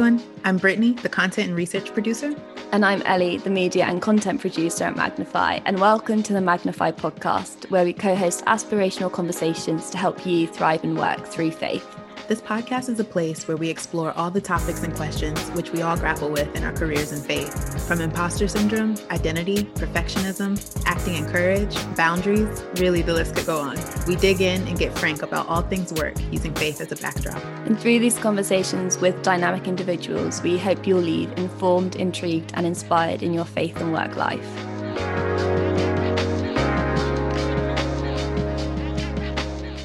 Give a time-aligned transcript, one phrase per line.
[0.00, 2.32] I'm Brittany, the content and research producer.
[2.70, 5.58] And I'm Ellie, the media and content producer at Magnify.
[5.64, 10.46] And welcome to the Magnify podcast, where we co host aspirational conversations to help you
[10.46, 11.97] thrive and work through faith.
[12.28, 15.80] This podcast is a place where we explore all the topics and questions which we
[15.80, 17.88] all grapple with in our careers and faith.
[17.88, 23.78] From imposter syndrome, identity, perfectionism, acting and courage, boundaries, really the list could go on.
[24.06, 27.42] We dig in and get frank about all things work using faith as a backdrop.
[27.64, 33.22] And through these conversations with dynamic individuals, we hope you'll leave informed, intrigued, and inspired
[33.22, 34.44] in your faith and work life.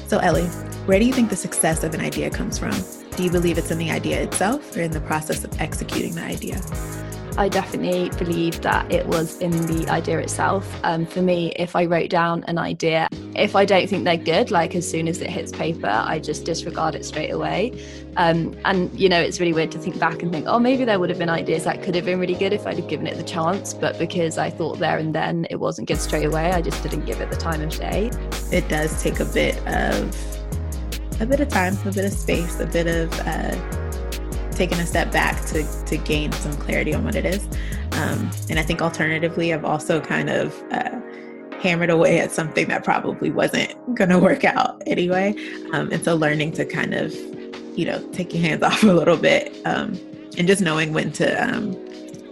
[0.08, 0.50] So, Ellie,
[0.86, 2.74] where do you think the success of an idea comes from?
[3.16, 6.22] Do you believe it's in the idea itself or in the process of executing the
[6.22, 6.60] idea?
[7.38, 10.78] I definitely believe that it was in the idea itself.
[10.84, 14.50] Um, for me, if I wrote down an idea, if I don't think they're good,
[14.50, 17.72] like as soon as it hits paper, I just disregard it straight away.
[18.18, 21.00] Um, and, you know, it's really weird to think back and think, oh, maybe there
[21.00, 23.16] would have been ideas that could have been really good if I'd have given it
[23.16, 23.74] the chance.
[23.74, 27.06] But because I thought there and then it wasn't good straight away, I just didn't
[27.06, 28.10] give it the time of day.
[28.52, 30.33] It does take a bit of
[31.20, 35.12] a bit of time, a bit of space, a bit of uh, taking a step
[35.12, 37.46] back to, to gain some clarity on what it is.
[37.92, 41.00] Um, and I think alternatively, I've also kind of uh,
[41.60, 45.34] hammered away at something that probably wasn't going to work out anyway.
[45.72, 47.14] Um, and so learning to kind of,
[47.76, 49.98] you know, take your hands off a little bit um,
[50.36, 51.72] and just knowing when to, um,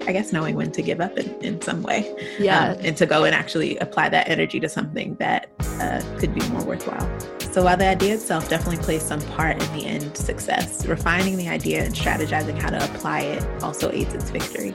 [0.07, 2.15] I guess, knowing when to give up in, in some way.
[2.39, 2.73] Yeah.
[2.73, 6.47] Um, and to go and actually apply that energy to something that uh, could be
[6.49, 7.09] more worthwhile.
[7.53, 11.49] So while the idea itself definitely plays some part in the end success, refining the
[11.49, 14.75] idea and strategizing how to apply it also aids its victory.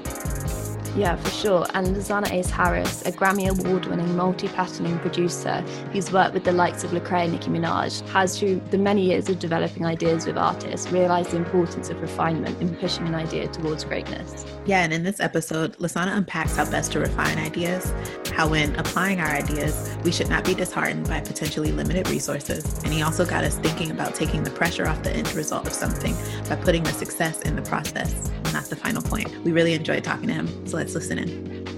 [0.98, 1.68] Yeah, for sure.
[1.76, 5.62] And Lasanna Ace Harris, a Grammy Award winning multi platinum producer
[5.92, 9.30] who's worked with the likes of Lecrae and Nicki Minaj, has through the many years
[9.30, 13.84] of developing ideas with artists realised the importance of refinement in pushing an idea towards
[13.84, 14.44] greatness.
[14.68, 17.94] Yeah, and in this episode, Lasanna unpacks how best to refine ideas,
[18.34, 22.84] how when applying our ideas, we should not be disheartened by potentially limited resources.
[22.84, 25.74] And he also got us thinking about taking the pressure off the end result of
[25.74, 26.14] something
[26.50, 29.34] by putting the success in the process, not the final point.
[29.46, 31.77] We really enjoyed talking to him, so let's listen in.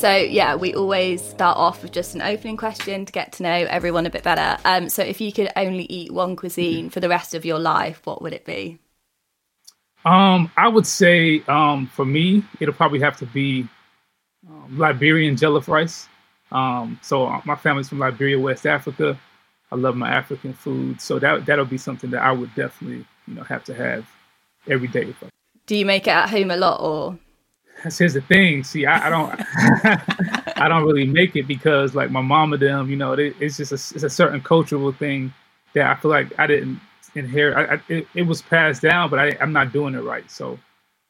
[0.00, 3.50] So, yeah, we always start off with just an opening question to get to know
[3.50, 4.56] everyone a bit better.
[4.64, 8.00] Um, so, if you could only eat one cuisine for the rest of your life,
[8.04, 8.78] what would it be?
[10.06, 13.68] Um, I would say um, for me, it'll probably have to be
[14.48, 16.08] um, Liberian jollof rice.
[16.50, 19.20] Um, so uh, my family's from Liberia, West Africa.
[19.70, 23.34] I love my African food, so that that'll be something that I would definitely, you
[23.34, 24.06] know, have to have
[24.66, 25.14] every day.
[25.66, 27.18] Do you make it at home a lot, or?
[27.98, 28.64] Here's the thing.
[28.64, 29.34] See, I, I don't,
[30.58, 33.56] I don't really make it because like my mom and them, you know, it, it's
[33.56, 35.32] just a, it's a certain cultural thing
[35.74, 36.80] that I feel like I didn't
[37.14, 37.56] inherit.
[37.56, 40.30] I, I, it, it was passed down, but I, I'm not doing it right.
[40.30, 40.58] So,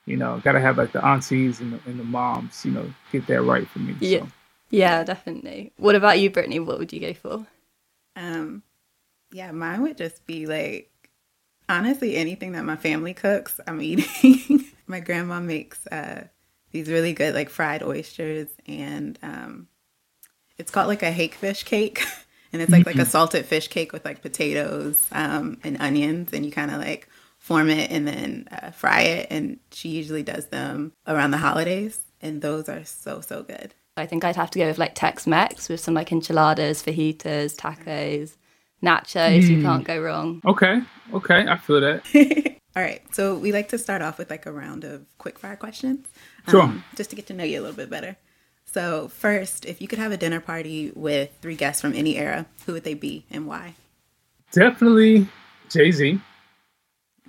[0.07, 3.27] you know, gotta have like the aunties and the, and the moms, you know, get
[3.27, 3.97] that right for me.
[4.01, 4.29] Yeah, so.
[4.71, 5.73] yeah, definitely.
[5.77, 6.61] What about you, Brittany?
[6.61, 7.47] What would you go for?
[8.17, 8.63] Um,
[9.33, 10.91] yeah, mine would just be like
[11.69, 14.65] honestly anything that my family cooks, I'm eating.
[14.87, 16.25] my grandma makes uh,
[16.73, 19.69] these really good like fried oysters, and um,
[20.59, 22.03] it's called like a hake fish cake,
[22.53, 26.45] and it's like like a salted fish cake with like potatoes um, and onions, and
[26.45, 27.09] you kind of like
[27.39, 29.27] form it and then uh, fry it.
[29.31, 33.75] And she usually does them around the holidays, and those are so so good.
[33.97, 37.57] I think I'd have to go with like Tex Mex with some like enchiladas, fajitas,
[37.57, 38.37] tacos,
[38.83, 39.43] nachos.
[39.43, 39.49] Mm.
[39.49, 40.41] You can't go wrong.
[40.45, 40.81] Okay.
[41.13, 41.47] Okay.
[41.49, 42.57] I feel that.
[42.81, 43.03] All right.
[43.15, 46.07] So we like to start off with like a round of quick fire questions.
[46.49, 46.63] Sure.
[46.63, 48.17] Um, just to get to know you a little bit better.
[48.65, 52.47] So, first, if you could have a dinner party with three guests from any era,
[52.65, 53.75] who would they be and why?
[54.53, 55.29] Definitely
[55.69, 56.19] Jay Z.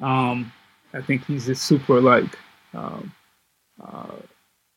[0.02, 0.54] Um,
[0.94, 2.40] I think he's just super like,
[2.74, 3.12] um,
[3.84, 4.16] uh,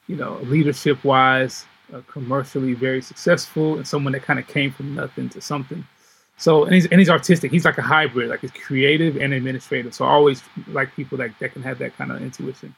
[0.08, 4.96] you know, leadership wise, uh, commercially very successful, and someone that kind of came from
[4.96, 5.86] nothing to something.
[6.36, 7.50] So and he's and he's artistic.
[7.50, 9.94] He's like a hybrid, like he's creative and administrative.
[9.94, 12.74] So I always like people that, that can have that kind of intuition.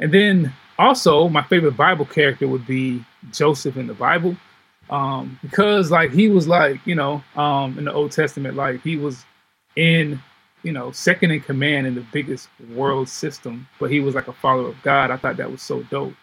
[0.00, 4.36] And then also my favorite Bible character would be Joseph in the Bible.
[4.90, 8.96] Um, because like he was like, you know, um, in the Old Testament, like he
[8.96, 9.24] was
[9.76, 10.20] in,
[10.62, 14.32] you know, second in command in the biggest world system, but he was like a
[14.32, 15.10] follower of God.
[15.10, 16.14] I thought that was so dope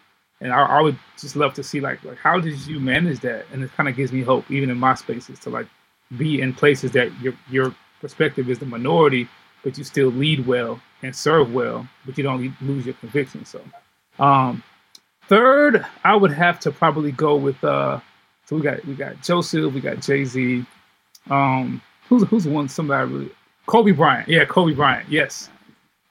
[0.41, 3.45] and I, I, would just love to see like like how did you manage that
[3.53, 5.67] and it kind of gives me hope even in my spaces to like
[6.17, 9.27] be in places that your your perspective is the minority
[9.63, 13.61] but you still lead well and serve well but you don't lose your conviction so
[14.19, 14.63] um
[15.27, 17.99] third i would have to probably go with uh
[18.45, 20.65] so we got we got joseph we got jay-z
[21.29, 23.31] um who's who's one somebody really
[23.71, 24.27] Kobe Bryant.
[24.27, 25.07] Yeah, Kobe Bryant.
[25.09, 25.49] Yes.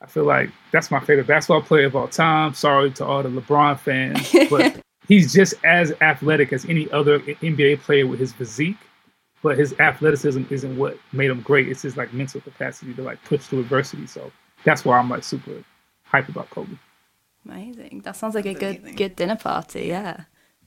[0.00, 2.54] I feel like that's my favorite basketball player of all time.
[2.54, 7.80] Sorry to all the LeBron fans, but he's just as athletic as any other NBA
[7.80, 8.78] player with his physique.
[9.42, 11.68] But his athleticism isn't what made him great.
[11.68, 14.06] It's his like mental capacity to like push through adversity.
[14.06, 14.32] So
[14.64, 15.64] that's why I'm like super
[16.04, 16.76] hype about Kobe.
[17.46, 18.02] Amazing.
[18.04, 18.96] That sounds like that's a good amazing.
[18.96, 19.86] good dinner party.
[19.88, 20.24] Yeah.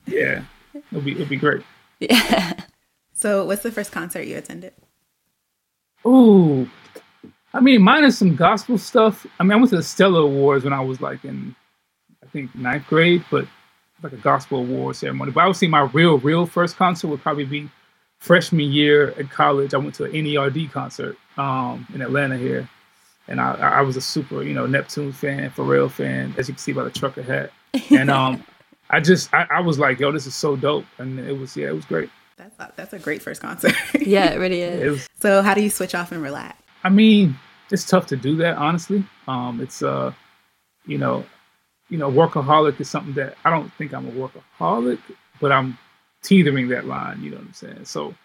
[0.07, 0.43] Yeah,
[0.91, 1.63] it'll be it'll be great.
[1.99, 2.53] Yeah.
[3.13, 4.73] So, what's the first concert you attended?
[6.07, 6.69] Ooh,
[7.53, 9.25] I mean, mine is some gospel stuff.
[9.39, 11.55] I mean, I went to the Stellar Awards when I was like in,
[12.23, 13.47] I think ninth grade, but
[14.03, 15.31] like a gospel award ceremony.
[15.31, 17.69] But I would say my real, real first concert would probably be
[18.23, 19.73] freshman year at college.
[19.73, 22.69] I went to an NERD concert um, in Atlanta here,
[23.27, 26.59] and I, I was a super, you know, Neptune fan, Pharrell fan, as you can
[26.59, 27.51] see by the trucker hat.
[27.91, 28.41] And um,
[28.89, 31.67] I just, I, I was like, yo, this is so dope, and it was, yeah,
[31.67, 32.09] it was great.
[32.37, 33.75] That's a, that's a great first concert.
[33.99, 34.81] yeah, it really is.
[34.81, 36.57] It was, so, how do you switch off and relax?
[36.85, 37.35] I mean,
[37.71, 39.03] it's tough to do that, honestly.
[39.27, 40.13] Um, it's uh,
[40.85, 41.25] you know,
[41.89, 44.99] you know, workaholic is something that I don't think I'm a workaholic,
[45.41, 45.77] but I'm
[46.23, 47.21] teetering that line.
[47.21, 47.85] You know what I'm saying?
[47.85, 48.15] So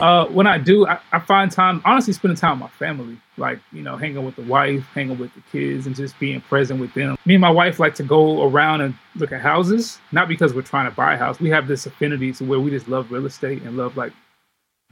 [0.00, 3.58] uh, when I do, I, I, find time, honestly, spending time with my family, like,
[3.72, 6.92] you know, hanging with the wife, hanging with the kids, and just being present with
[6.94, 7.16] them.
[7.24, 10.62] Me and my wife like to go around and look at houses, not because we're
[10.62, 11.40] trying to buy a house.
[11.40, 14.12] We have this affinity to where we just love real estate and love like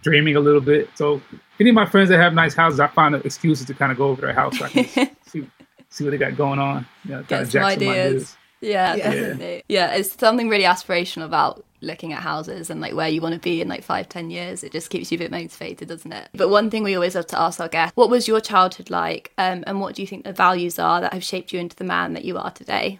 [0.02, 0.88] dreaming a little bit.
[0.94, 1.20] So
[1.58, 4.08] any of my friends that have nice houses, I find excuses to kind of go
[4.08, 5.48] over their house so I can see,
[5.88, 6.86] see what they got going on.
[7.04, 7.90] You know, Get some ideas.
[7.90, 8.36] ideas.
[8.64, 9.64] Yeah, yeah, definitely.
[9.68, 13.40] Yeah, it's something really aspirational about looking at houses and like where you want to
[13.40, 14.64] be in like five, ten years.
[14.64, 16.28] It just keeps you a bit motivated, doesn't it?
[16.34, 19.32] But one thing we always have to ask our guests: What was your childhood like,
[19.38, 21.84] um, and what do you think the values are that have shaped you into the
[21.84, 22.98] man that you are today?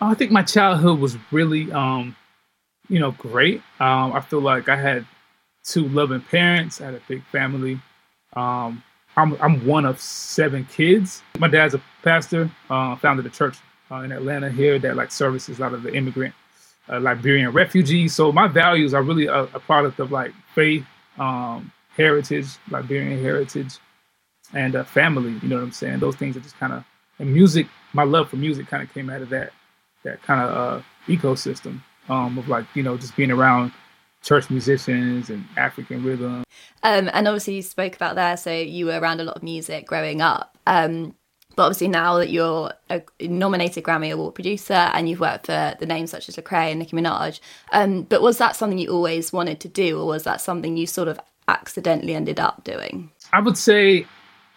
[0.00, 2.16] I think my childhood was really, um,
[2.88, 3.62] you know, great.
[3.80, 5.06] Um, I feel like I had
[5.64, 6.80] two loving parents.
[6.80, 7.80] I had a big family.
[8.34, 8.82] Um,
[9.16, 11.22] I'm, I'm one of seven kids.
[11.38, 13.56] My dad's a pastor, uh, founded a church
[13.90, 16.34] uh, in Atlanta here that like services a lot of the immigrant
[16.88, 18.14] uh, Liberian refugees.
[18.14, 20.84] So my values are really a, a product of like faith,
[21.18, 23.78] um, heritage, Liberian heritage,
[24.52, 25.38] and uh, family.
[25.42, 26.00] You know what I'm saying?
[26.00, 26.84] Those things are just kind of
[27.18, 27.66] and music.
[27.92, 29.52] My love for music kind of came out of that
[30.02, 33.72] that kind of uh, ecosystem um, of like you know just being around
[34.22, 36.44] church musicians and African rhythm.
[36.82, 39.86] Um, and obviously, you spoke about there, so you were around a lot of music
[39.86, 40.58] growing up.
[40.66, 41.14] Um,
[41.56, 45.86] but obviously, now that you're a nominated Grammy Award producer and you've worked for the
[45.86, 47.40] names such as Lecrae and Nicki Minaj,
[47.72, 50.86] um, but was that something you always wanted to do, or was that something you
[50.86, 51.18] sort of
[51.48, 53.10] accidentally ended up doing?
[53.32, 54.06] I would say,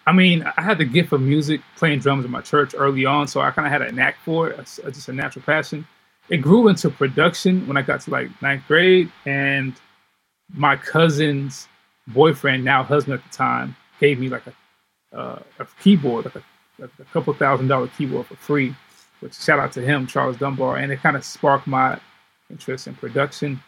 [0.06, 3.28] I mean, I had the gift of music, playing drums in my church early on,
[3.28, 5.86] so I kind of had a knack for it, just a natural passion
[6.28, 9.74] it grew into production when I got to like ninth grade, and
[10.52, 11.68] my cousin's
[12.06, 16.42] boyfriend, now husband at the time, gave me like a uh, a keyboard, like a,
[16.78, 18.74] like a couple thousand dollar keyboard for free.
[19.20, 21.98] Which shout out to him, Charles Dunbar, and it kind of sparked my
[22.50, 23.60] interest in production.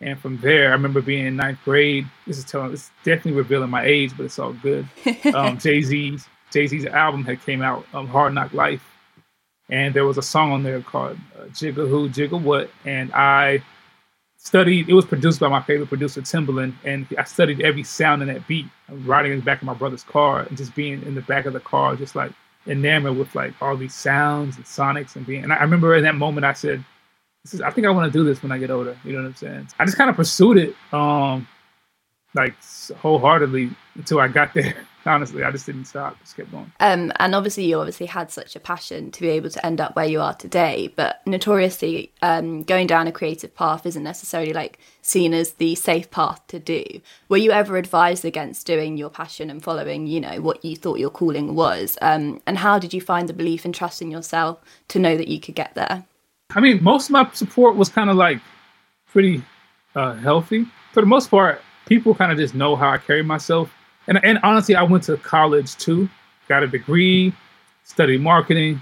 [0.00, 2.06] And from there, I remember being in ninth grade.
[2.26, 4.86] This is telling, it's definitely revealing my age, but it's all good.
[5.34, 8.84] Um, Jay Z's Jay Z's album had came out, um, Hard Knock Life,
[9.68, 13.62] and there was a song on there called uh, Jigga Who, Jigga What, and I
[14.38, 14.88] studied.
[14.88, 18.46] It was produced by my favorite producer Timbaland, and I studied every sound in that
[18.46, 18.66] beat.
[18.88, 21.52] riding in the back of my brother's car and just being in the back of
[21.52, 22.32] the car, just like
[22.68, 25.42] enamored with like all these sounds and sonics and being.
[25.42, 26.84] And I remember in that moment I said,
[27.44, 27.60] "This is.
[27.60, 29.34] I think I want to do this when I get older." You know what I'm
[29.34, 29.68] saying?
[29.78, 31.48] I just kind of pursued it, um,
[32.34, 32.54] like
[32.98, 34.76] wholeheartedly until I got there
[35.08, 36.70] honestly, I just didn't stop, just kept going.
[36.80, 39.96] Um, and obviously, you obviously had such a passion to be able to end up
[39.96, 40.92] where you are today.
[40.94, 46.10] But notoriously, um, going down a creative path isn't necessarily like seen as the safe
[46.10, 46.84] path to do.
[47.28, 50.98] Were you ever advised against doing your passion and following, you know, what you thought
[50.98, 51.96] your calling was?
[52.02, 55.28] Um, and how did you find the belief and trust in yourself to know that
[55.28, 56.04] you could get there?
[56.54, 58.40] I mean, most of my support was kind of like
[59.10, 59.42] pretty
[59.94, 60.66] uh, healthy.
[60.92, 63.70] For the most part, people kind of just know how I carry myself
[64.08, 66.08] and and honestly, I went to college too,
[66.48, 67.32] got a degree,
[67.84, 68.80] studied marketing,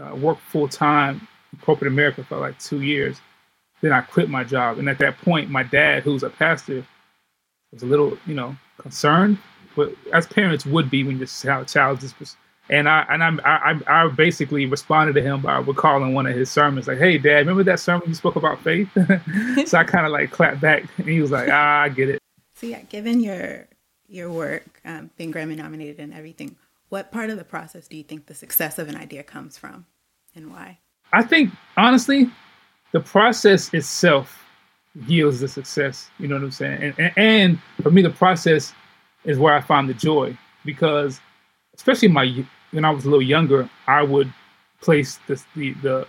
[0.00, 3.20] uh, worked full time in corporate America for like two years.
[3.82, 6.84] Then I quit my job, and at that point, my dad, who's a pastor,
[7.72, 9.38] was a little, you know, concerned,
[9.76, 11.26] but as parents would be when your
[11.64, 12.14] child just
[12.68, 16.50] and I and I, I I basically responded to him by recalling one of his
[16.50, 18.88] sermons, like, "Hey, Dad, remember that sermon you spoke about faith?"
[19.66, 22.20] so I kind of like clapped back, and he was like, "Ah, I get it."
[22.54, 23.66] So yeah, given your
[24.10, 26.56] your work, um, being Grammy nominated and everything,
[26.88, 29.86] what part of the process do you think the success of an idea comes from
[30.34, 30.78] and why?
[31.12, 32.30] I think, honestly,
[32.92, 34.44] the process itself
[35.06, 36.10] yields the success.
[36.18, 36.82] You know what I'm saying?
[36.82, 38.72] And, and, and for me, the process
[39.24, 41.20] is where I find the joy because,
[41.74, 44.32] especially my when I was a little younger, I would
[44.80, 46.06] place the the the,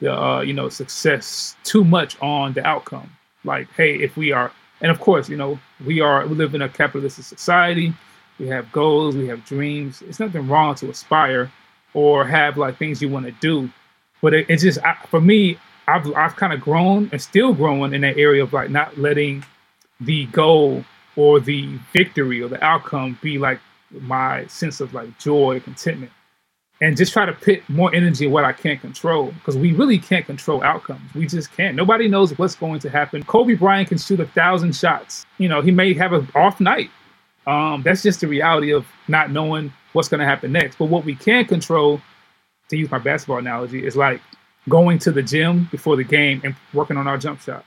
[0.00, 3.10] the uh, you know success too much on the outcome.
[3.44, 4.50] Like, hey, if we are,
[4.80, 7.92] and of course, you know, we are we live in a capitalist society.
[8.38, 10.02] We have goals, we have dreams.
[10.02, 11.50] It's nothing wrong to aspire
[11.94, 13.70] or have like things you want to do,
[14.22, 15.58] but it, it's just I, for me.
[15.88, 19.42] I've I've kind of grown and still growing in that area of like not letting
[20.00, 20.84] the goal
[21.16, 23.58] or the victory or the outcome be like
[23.90, 26.12] my sense of like joy, contentment,
[26.80, 29.98] and just try to put more energy in what I can't control because we really
[29.98, 31.12] can't control outcomes.
[31.14, 31.74] We just can't.
[31.74, 33.24] Nobody knows what's going to happen.
[33.24, 35.26] Kobe Bryant can shoot a thousand shots.
[35.38, 36.90] You know, he may have an off night.
[37.46, 40.76] Um, that's just the reality of not knowing what's going to happen next.
[40.76, 42.00] But what we can control,
[42.68, 44.20] to use my basketball analogy, is like
[44.68, 47.64] going to the gym before the game and working on our jump shot.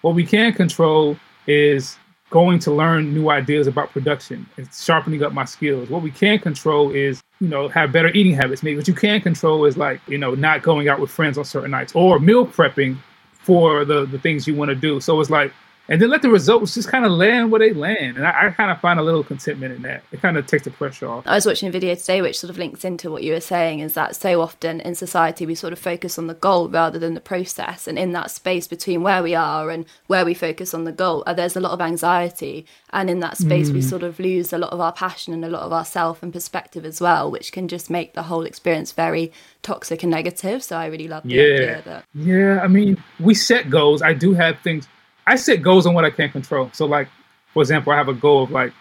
[0.00, 1.98] What we can control is
[2.30, 5.88] going to learn new ideas about production and sharpening up my skills.
[5.88, 8.62] What we can control is, you know, have better eating habits.
[8.62, 11.44] Maybe what you can control is like, you know, not going out with friends on
[11.44, 12.96] certain nights or meal prepping
[13.32, 15.00] for the the things you want to do.
[15.00, 15.52] So it's like
[15.88, 18.16] and then let the results just kind of land where they land.
[18.16, 20.02] And I, I kind of find a little contentment in that.
[20.12, 21.26] It kind of takes the pressure off.
[21.26, 23.80] I was watching a video today which sort of links into what you were saying
[23.80, 27.14] is that so often in society we sort of focus on the goal rather than
[27.14, 27.86] the process.
[27.86, 31.22] And in that space between where we are and where we focus on the goal,
[31.26, 32.66] uh, there's a lot of anxiety.
[32.90, 33.74] And in that space, mm.
[33.74, 36.22] we sort of lose a lot of our passion and a lot of our self
[36.22, 40.62] and perspective as well, which can just make the whole experience very toxic and negative.
[40.62, 41.42] So I really love the yeah.
[41.42, 42.04] idea that.
[42.14, 44.02] Yeah, I mean, we set goals.
[44.02, 44.88] I do have things
[45.26, 46.70] I set goals on what I can't control.
[46.72, 47.08] So like,
[47.52, 48.74] for example, I have a goal of like a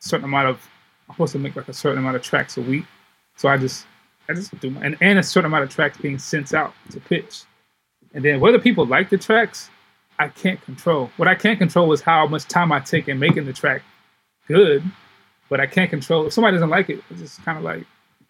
[0.00, 0.68] certain amount of
[1.08, 2.84] I'm supposed to make like a certain amount of tracks a week.
[3.36, 3.86] So I just
[4.28, 7.00] I just do my, and, and a certain amount of tracks being sent out to
[7.00, 7.42] pitch.
[8.14, 9.70] And then whether people like the tracks,
[10.18, 11.10] I can't control.
[11.16, 13.82] What I can't control is how much time I take in making the track
[14.48, 14.82] good.
[15.48, 17.86] But I can't control if somebody doesn't like it, it's just kind of like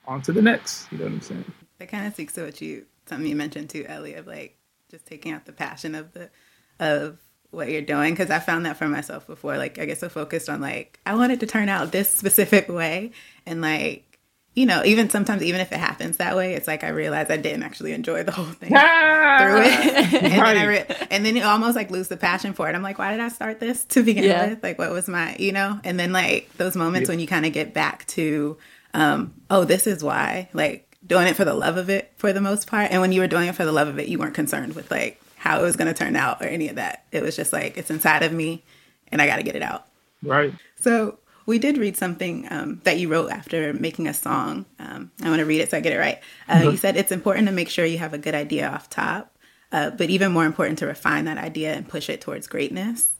[0.06, 0.90] on to the next.
[0.92, 1.52] You know what I'm saying?
[1.78, 4.58] That kind of speaks to what you something you mentioned too, Ellie, of like
[4.90, 6.30] just taking out the passion of the
[6.78, 7.18] of
[7.56, 9.56] what you're doing because I found that for myself before.
[9.56, 12.68] Like I get so focused on like I want it to turn out this specific
[12.68, 13.12] way,
[13.46, 14.06] and like
[14.54, 17.36] you know, even sometimes even if it happens that way, it's like I realize I
[17.36, 19.38] didn't actually enjoy the whole thing ah!
[19.40, 22.68] through it, and then I re- and then you almost like lose the passion for
[22.68, 22.74] it.
[22.74, 24.48] I'm like, why did I start this to begin yeah.
[24.48, 24.62] with?
[24.62, 25.80] Like, what was my you know?
[25.84, 27.12] And then like those moments yeah.
[27.12, 28.56] when you kind of get back to,
[28.94, 32.40] um, oh, this is why like doing it for the love of it for the
[32.40, 32.90] most part.
[32.90, 34.90] And when you were doing it for the love of it, you weren't concerned with
[34.90, 37.04] like how it was going to turn out or any of that.
[37.12, 38.64] It was just like, it's inside of me
[39.08, 39.86] and I got to get it out.
[40.22, 40.52] Right.
[40.80, 44.66] So we did read something um, that you wrote after making a song.
[44.80, 46.18] Um, I want to read it so I get it right.
[46.48, 46.70] Uh, mm-hmm.
[46.70, 49.38] You said it's important to make sure you have a good idea off top,
[49.70, 53.12] uh, but even more important to refine that idea and push it towards greatness.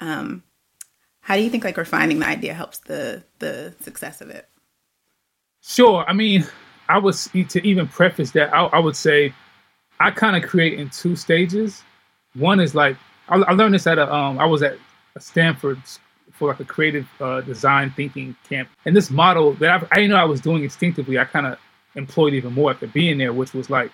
[0.00, 0.42] Um,
[1.20, 4.48] how do you think like refining the idea helps the the success of it?
[5.62, 6.04] Sure.
[6.08, 6.46] I mean,
[6.88, 8.52] I was to even preface that.
[8.52, 9.34] I, I would say
[10.00, 11.82] I kind of create in two stages.
[12.34, 12.96] One is like
[13.28, 14.76] I, I learned this at a um I was at
[15.18, 15.78] Stanford
[16.32, 20.10] for like a creative uh, design thinking camp, and this model that I, I didn't
[20.10, 21.58] know I was doing instinctively, I kind of
[21.96, 23.90] employed even more after being there, which was like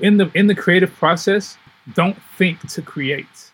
[0.00, 1.56] in the in the creative process,
[1.94, 3.52] don't think to create,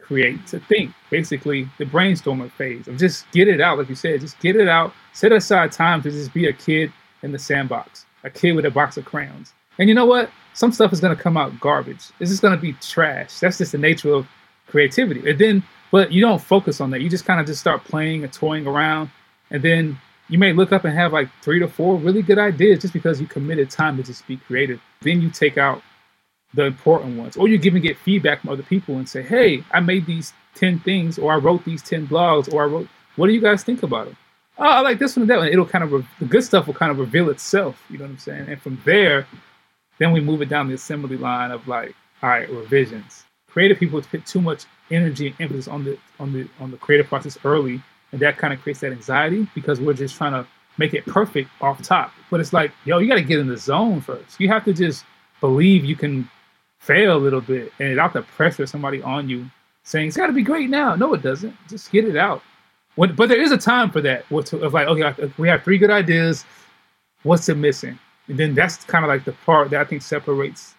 [0.00, 0.92] create to think.
[1.10, 4.68] Basically, the brainstorming phase of just get it out, like you said, just get it
[4.68, 4.92] out.
[5.12, 8.70] Set aside time to just be a kid in the sandbox, a kid with a
[8.70, 9.52] box of crayons.
[9.78, 10.30] And you know what?
[10.54, 12.10] Some stuff is going to come out garbage.
[12.20, 13.38] It's just going to be trash.
[13.40, 14.26] That's just the nature of
[14.66, 15.28] creativity.
[15.28, 17.00] And then, but you don't focus on that.
[17.00, 19.10] You just kind of just start playing and toying around.
[19.50, 22.80] And then you may look up and have like three to four really good ideas
[22.80, 24.80] just because you committed time to just be creative.
[25.00, 25.82] Then you take out
[26.54, 29.64] the important ones, or you give and get feedback from other people and say, hey,
[29.70, 33.26] I made these 10 things, or I wrote these 10 blogs, or I wrote, what
[33.26, 34.16] do you guys think about it?
[34.58, 35.48] Oh, I like this one and that one.
[35.48, 37.82] It'll kind of, re- the good stuff will kind of reveal itself.
[37.88, 38.48] You know what I'm saying?
[38.48, 39.26] And from there,
[40.02, 43.24] then we move it down the assembly line of like, all right, revisions.
[43.48, 47.06] Creative people put too much energy and emphasis on the on the on the creative
[47.06, 47.82] process early,
[48.12, 50.46] and that kind of creates that anxiety because we're just trying to
[50.78, 52.12] make it perfect off top.
[52.30, 54.40] But it's like, yo, you got to get in the zone first.
[54.40, 55.04] You have to just
[55.40, 56.28] believe you can
[56.80, 59.50] fail a little bit, and without the pressure of somebody on you
[59.84, 60.94] saying it's got to be great now.
[60.94, 61.54] No, it doesn't.
[61.68, 62.42] Just get it out.
[62.94, 64.24] When, but there is a time for that.
[64.30, 66.44] Of like, okay, we have three good ideas.
[67.22, 67.98] What's it missing?
[68.28, 70.74] And then that's kind of like the part that I think separates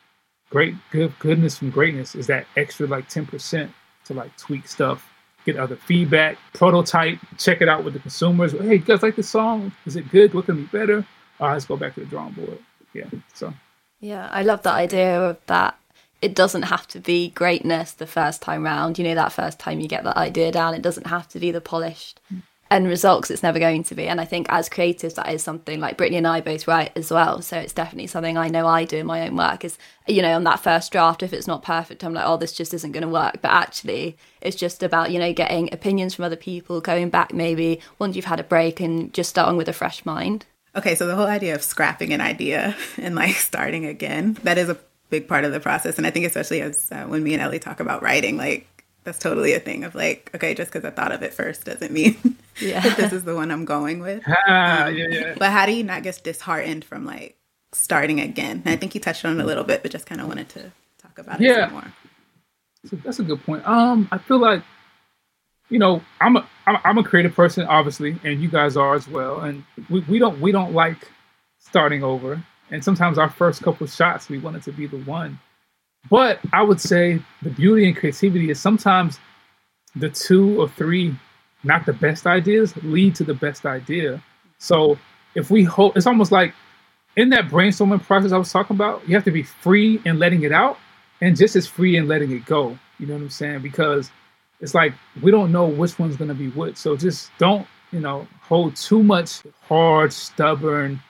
[0.50, 3.70] great good goodness from greatness is that extra like 10%
[4.06, 5.10] to like tweak stuff,
[5.46, 8.52] get other feedback, prototype, check it out with the consumers.
[8.52, 9.72] Hey, you guys like the song?
[9.86, 10.34] Is it good?
[10.34, 11.06] What can be better?
[11.40, 12.60] All right, let's go back to the drawing board.
[12.94, 13.10] Yeah.
[13.34, 13.54] So
[14.00, 15.76] Yeah, I love that idea of that
[16.22, 18.98] it doesn't have to be greatness the first time round.
[18.98, 21.52] You know, that first time you get that idea down, it doesn't have to be
[21.52, 22.44] the polished mm.
[22.74, 24.08] End result because it's never going to be.
[24.08, 27.12] And I think as creatives, that is something like Brittany and I both write as
[27.12, 27.42] well.
[27.42, 29.78] So it's definitely something I know I do in my own work is,
[30.08, 32.74] you know, on that first draft, if it's not perfect, I'm like, oh, this just
[32.74, 33.40] isn't going to work.
[33.42, 37.80] But actually, it's just about, you know, getting opinions from other people, going back maybe
[38.00, 40.46] once you've had a break and just starting with a fresh mind.
[40.76, 44.70] Okay, so the whole idea of scrapping an idea and like starting again, that is
[44.70, 44.78] a
[45.10, 45.98] big part of the process.
[45.98, 48.68] And I think especially as uh, when me and Ellie talk about writing, like
[49.04, 51.92] that's totally a thing of like, okay, just because I thought of it first doesn't
[51.92, 52.18] mean
[52.60, 52.82] yeah.
[52.82, 54.24] that this is the one I'm going with.
[54.48, 55.36] Ah, um, yeah, yeah.
[55.38, 57.38] But how do you not get disheartened from like
[57.72, 58.62] starting again?
[58.66, 60.50] And I think you touched on it a little bit, but just kind of wanted
[60.50, 61.70] to talk about it yeah.
[61.70, 61.86] more.
[62.86, 63.68] So that's a good point.
[63.68, 64.64] Um, I feel like,
[65.70, 69.42] you know, I'm a I'm a creative person, obviously, and you guys are as well.
[69.42, 71.10] And we, we don't we don't like
[71.60, 72.44] starting over
[72.74, 75.40] and sometimes our first couple shots, we want it to be the one.
[76.10, 79.20] But I would say the beauty and creativity is sometimes
[79.96, 81.16] the two or three,
[81.64, 84.22] not the best ideas, lead to the best idea.
[84.58, 84.98] So
[85.36, 86.54] if we hold, it's almost like
[87.16, 90.44] in that brainstorming process I was talking about, you have to be free in letting
[90.44, 90.78] it out
[91.22, 92.78] and just as free in letting it go.
[93.00, 93.62] You know what I'm saying?
[93.62, 94.12] Because
[94.60, 96.78] it's like we don't know which one's going to be what.
[96.78, 101.02] So just don't, you know, hold too much hard, stubborn,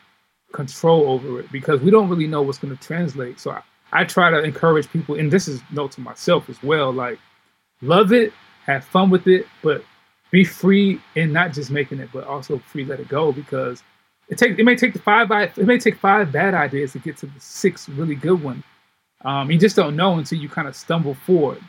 [0.53, 3.39] control over it because we don't really know what's going to translate.
[3.39, 6.91] So I, I try to encourage people, and this is note to myself as well,
[6.93, 7.19] like
[7.81, 8.33] love it,
[8.65, 9.83] have fun with it, but
[10.33, 13.83] be free in not just making it, but also free let it go because
[14.29, 17.15] it take it may take the five it may take five bad ideas to get
[17.17, 18.63] to the six really good ones.
[19.23, 21.61] Um, you just don't know until you kind of stumble forward.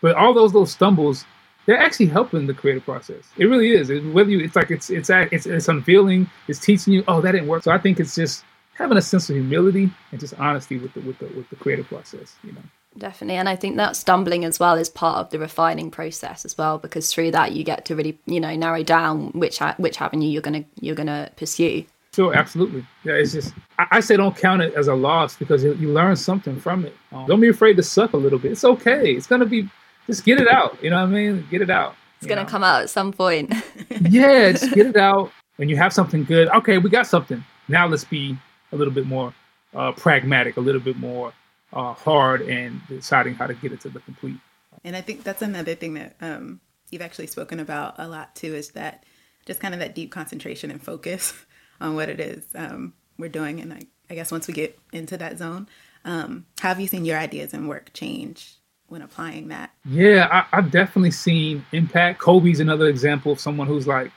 [0.00, 1.24] But all those little stumbles
[1.66, 3.24] they're actually helping the creative process.
[3.36, 3.90] It really is.
[3.90, 6.30] It, whether you, it's like it's it's it's it's unveiling.
[6.46, 7.64] It's teaching you, oh, that didn't work.
[7.64, 8.44] So I think it's just
[8.74, 11.88] having a sense of humility and just honesty with the with the with the creative
[11.88, 12.36] process.
[12.44, 12.62] You know.
[12.96, 16.56] Definitely, and I think that stumbling as well is part of the refining process as
[16.56, 20.28] well, because through that you get to really, you know, narrow down which which avenue
[20.28, 21.84] you're gonna you're gonna pursue.
[22.14, 22.86] Sure, absolutely.
[23.02, 25.92] Yeah, it's just I, I say don't count it as a loss because you, you
[25.92, 26.94] learn something from it.
[27.10, 28.52] Um, don't be afraid to suck a little bit.
[28.52, 29.12] It's okay.
[29.12, 29.68] It's gonna be
[30.06, 30.80] just get it out.
[30.80, 31.44] You know what I mean?
[31.50, 31.96] Get it out.
[32.18, 32.48] It's gonna know?
[32.48, 33.52] come out at some point.
[34.02, 35.32] yeah, just get it out.
[35.56, 37.42] When you have something good, okay, we got something.
[37.66, 38.38] Now let's be
[38.70, 39.34] a little bit more
[39.74, 41.32] uh, pragmatic, a little bit more
[41.74, 44.38] uh, hard, and deciding how to get it to the complete.
[44.84, 46.60] And I think that's another thing that um,
[46.90, 49.04] you've actually spoken about a lot too, is that
[49.46, 51.34] just kind of that deep concentration and focus
[51.80, 53.60] on what it is um, we're doing.
[53.60, 55.68] And I, I, guess once we get into that zone,
[56.04, 58.54] um, how have you seen your ideas and work change
[58.88, 59.70] when applying that?
[59.84, 62.20] Yeah, I, have definitely seen impact.
[62.20, 64.10] Kobe's another example of someone who's like,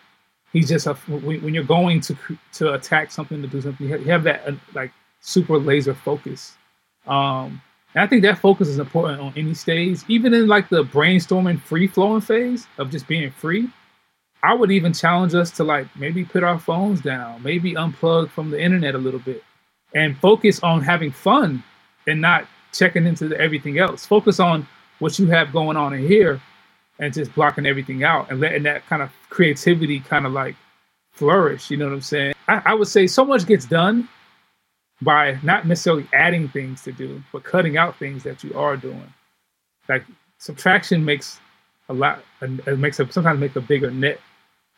[0.53, 2.15] he's just a, when, you're going to
[2.53, 4.91] to attack something to do something, you have, that uh, like
[5.21, 6.56] super laser focus.
[7.07, 7.61] Um,
[7.93, 11.59] and I think that focus is important on any stage, even in like the brainstorming,
[11.61, 13.69] free flowing phase of just being free.
[14.43, 18.51] I would even challenge us to like maybe put our phones down, maybe unplug from
[18.51, 19.43] the internet a little bit,
[19.95, 21.63] and focus on having fun
[22.07, 24.05] and not checking into the, everything else.
[24.05, 24.67] Focus on
[24.99, 26.39] what you have going on in here
[26.99, 30.55] and just blocking everything out and letting that kind of creativity kind of like
[31.13, 31.71] flourish.
[31.71, 32.33] You know what I'm saying?
[32.47, 34.07] I, I would say so much gets done
[35.01, 39.13] by not necessarily adding things to do, but cutting out things that you are doing.
[39.87, 40.03] Like
[40.37, 41.39] subtraction makes
[41.89, 44.19] a lot, uh, it makes a, sometimes make a bigger net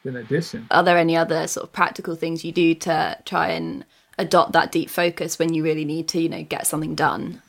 [0.04, 0.68] than addition.
[0.72, 3.86] Are there any other sort of practical things you do to try and
[4.18, 7.42] adopt that deep focus when you really need to, you know, get something done?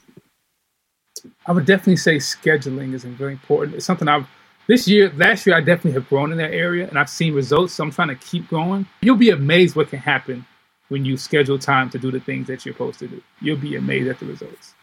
[1.46, 3.76] I would definitely say scheduling is very important.
[3.76, 4.26] It's something I've
[4.66, 7.74] this year, last year, I definitely have grown in that area and I've seen results.
[7.74, 8.86] So I'm trying to keep going.
[9.02, 10.46] You'll be amazed what can happen
[10.90, 13.22] when you schedule time to do the things that you're supposed to do.
[13.40, 14.74] You'll be amazed at the results.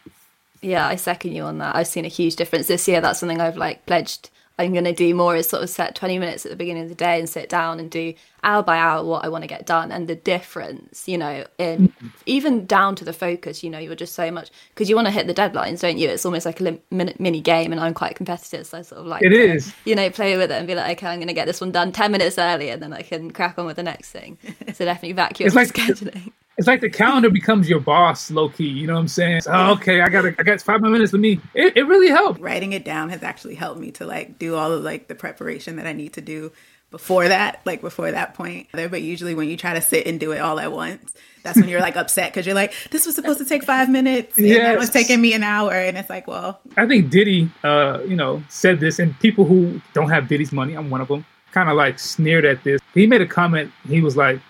[0.60, 1.76] Yeah, I second you on that.
[1.76, 3.00] I've seen a huge difference this year.
[3.00, 6.18] That's something I've like pledged I'm going to do more is sort of set 20
[6.18, 9.04] minutes at the beginning of the day and sit down and do hour by hour
[9.04, 9.92] what I want to get done.
[9.92, 12.08] And the difference, you know, in mm-hmm.
[12.26, 15.12] even down to the focus, you know, you're just so much because you want to
[15.12, 16.08] hit the deadlines, don't you?
[16.08, 19.22] It's almost like a mini game, and I'm quite competitive, so I sort of like
[19.22, 21.34] it to, is, you know, play with it and be like, okay, I'm going to
[21.34, 23.82] get this one done 10 minutes early, and then I can crack on with the
[23.82, 24.38] next thing.
[24.74, 28.66] So definitely vacuum it's like, scheduling it's like the calendar becomes your boss, low key.
[28.66, 29.42] You know what I'm saying?
[29.42, 31.40] So, oh, okay, I got I got five more minutes with me.
[31.54, 32.40] It, it really helped.
[32.40, 35.76] Writing it down has actually helped me to like do all of like the preparation
[35.76, 36.52] that I need to do
[36.90, 38.66] before that, like before that point.
[38.72, 41.68] But usually when you try to sit and do it all at once, that's when
[41.68, 44.36] you're like upset because you're like, this was supposed to take five minutes.
[44.36, 44.74] And yes.
[44.74, 45.72] it was taking me an hour.
[45.72, 46.60] And it's like, well.
[46.76, 50.74] I think Diddy, uh, you know, said this, and people who don't have Diddy's money,
[50.74, 52.80] I'm one of them, kind of like sneered at this.
[52.94, 53.70] He made a comment.
[53.86, 54.40] He was like,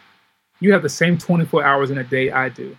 [0.61, 2.77] you have the same 24 hours in a day I do.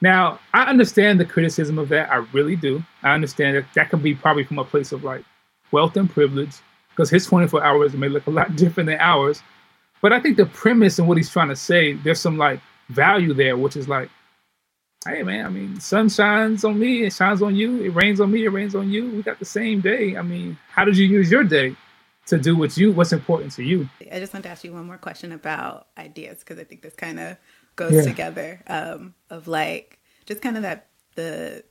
[0.00, 2.10] Now, I understand the criticism of that.
[2.10, 2.82] I really do.
[3.02, 5.24] I understand that that can be probably from a place of like
[5.72, 6.54] wealth and privilege,
[6.90, 9.42] because his 24 hours may look a lot different than ours.
[10.00, 13.34] But I think the premise and what he's trying to say, there's some like value
[13.34, 14.08] there, which is like,
[15.06, 18.30] hey man, I mean, sun shines on me, it shines on you, it rains on
[18.30, 19.10] me, it rains on you.
[19.10, 20.16] We got the same day.
[20.16, 21.74] I mean, how did you use your day
[22.28, 23.88] to do what you what's important to you?
[24.12, 26.94] I just want to ask you one more question about ideas because I think this
[26.94, 27.36] kind of
[27.76, 28.02] goes yeah.
[28.02, 28.62] together.
[28.66, 31.64] Um, of like just kind of that the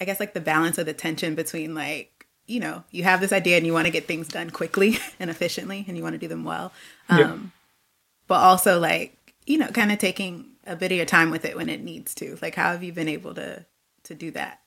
[0.00, 2.18] I guess like the balance of the tension between like
[2.48, 5.30] you know, you have this idea and you want to get things done quickly and
[5.30, 6.72] efficiently and you want to do them well.
[7.08, 7.36] Um, yeah.
[8.26, 11.56] But also, like, you know, kind of taking a bit of your time with it
[11.56, 12.38] when it needs to.
[12.42, 13.64] Like, how have you been able to
[14.04, 14.60] to do that?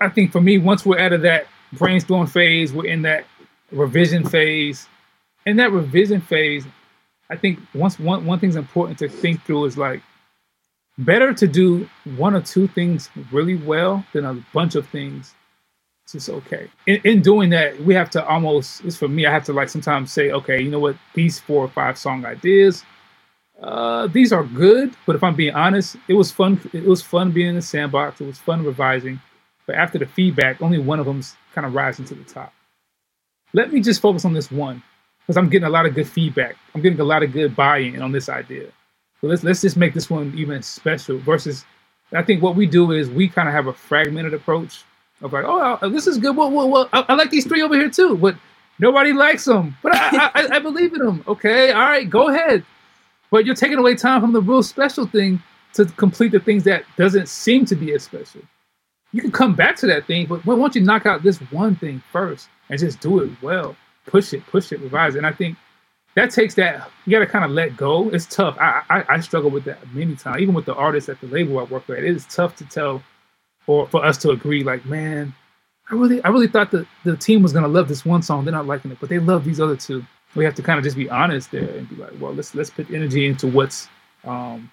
[0.00, 3.24] I think for me, once we're out of that brainstorm phase, we're in that
[3.72, 4.88] revision phase.
[5.46, 6.66] In that revision phase,
[7.30, 10.02] I think once one one thing's important to think through is like
[10.98, 15.32] better to do one or two things really well than a bunch of things
[16.04, 16.68] It's just okay.
[16.86, 19.70] In, in doing that, we have to almost, it's for me, I have to like
[19.70, 22.84] sometimes say, okay, you know what, these four or five song ideas,
[23.62, 26.60] uh, these are good, but if I'm being honest, it was fun.
[26.72, 28.20] It was fun being in the sandbox.
[28.20, 29.20] It was fun revising.
[29.66, 32.52] But after the feedback, only one of them's kind of rising to the top.
[33.52, 34.82] Let me just focus on this one
[35.20, 36.56] because I'm getting a lot of good feedback.
[36.74, 38.66] I'm getting a lot of good buy-in on this idea.
[39.20, 41.18] So let's let's just make this one even special.
[41.18, 41.64] Versus,
[42.12, 44.84] I think what we do is we kind of have a fragmented approach
[45.22, 46.36] of like, oh, this is good.
[46.36, 48.36] Well, well, well I, I, like these three over here too, but
[48.78, 49.76] nobody likes them.
[49.82, 51.22] But I, I, I believe in them.
[51.28, 52.64] Okay, all right, go ahead.
[53.30, 55.42] But you're taking away time from the real special thing
[55.74, 58.40] to complete the things that doesn't seem to be as special.
[59.12, 61.74] You can come back to that thing, but why don't you knock out this one
[61.76, 63.76] thing first and just do it well?
[64.06, 65.18] Push it, push it, revise it.
[65.18, 65.56] And I think
[66.14, 68.08] that takes that you got to kind of let go.
[68.10, 68.56] It's tough.
[68.58, 71.58] I, I I struggle with that many times, even with the artists at the label
[71.58, 71.98] I work with.
[71.98, 73.02] It is tough to tell
[73.66, 75.32] or for us to agree, like, man,
[75.90, 78.44] I really, I really thought that the team was gonna love this one song.
[78.44, 80.04] They're not liking it, but they love these other two.
[80.34, 82.70] We have to kind of just be honest there and be like, well, let's let's
[82.70, 83.88] put energy into what's
[84.24, 84.70] um,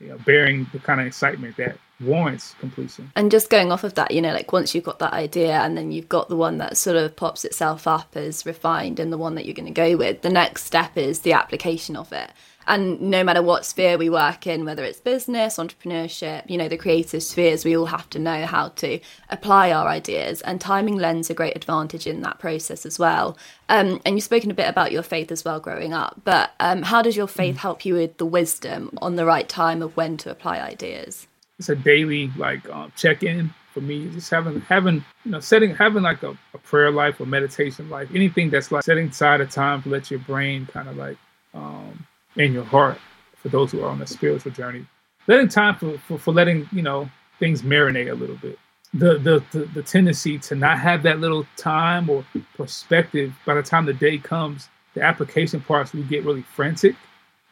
[0.00, 3.10] you know, bearing the kind of excitement that warrants completion.
[3.16, 5.76] And just going off of that, you know, like once you've got that idea and
[5.76, 9.18] then you've got the one that sort of pops itself up as refined and the
[9.18, 12.30] one that you're going to go with, the next step is the application of it.
[12.66, 16.76] And no matter what sphere we work in, whether it's business, entrepreneurship, you know, the
[16.76, 18.98] creative spheres, we all have to know how to
[19.30, 20.40] apply our ideas.
[20.42, 23.38] And timing lends a great advantage in that process as well.
[23.68, 26.82] Um, and you've spoken a bit about your faith as well growing up, but um,
[26.82, 27.60] how does your faith mm.
[27.60, 31.26] help you with the wisdom on the right time of when to apply ideas?
[31.58, 34.08] It's a daily like uh, check in for me.
[34.10, 38.08] Just having having you know setting having like a, a prayer life or meditation life,
[38.14, 41.16] anything that's like setting aside a time to let your brain kind of like
[41.54, 42.98] um, in your heart
[43.36, 44.86] for those who are on a spiritual journey.
[45.26, 48.58] Letting time for, for, for letting, you know, things marinate a little bit.
[48.94, 52.24] The, the, the, the tendency to not have that little time or
[52.56, 56.94] perspective by the time the day comes, the application parts, we get really frantic